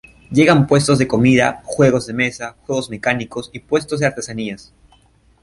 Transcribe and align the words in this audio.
Llegan 0.31 0.65
puestos 0.65 0.97
de 0.97 1.07
comida, 1.07 1.61
juegos 1.63 2.07
de 2.07 2.13
mesa, 2.13 2.55
juegos 2.65 2.89
mecánicos 2.89 3.51
y 3.53 3.59
puestos 3.59 3.99
de 3.99 4.07
artesanías. 4.07 4.73